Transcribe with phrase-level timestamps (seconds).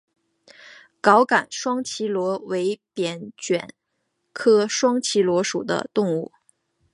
[0.99, 3.61] 藁杆双脐螺为扁蜷
[4.33, 6.31] 科双脐螺属的动物。